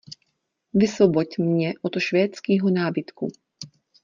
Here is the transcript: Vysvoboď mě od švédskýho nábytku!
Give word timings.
Vysvoboď 0.73 1.37
mě 1.37 1.73
od 1.81 1.99
švédskýho 1.99 2.69
nábytku! 2.69 3.31